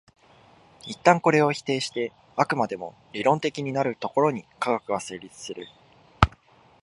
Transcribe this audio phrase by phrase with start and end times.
[0.87, 5.67] 一旦これを否定して飽くまでも理論的になるところに科学は成立する。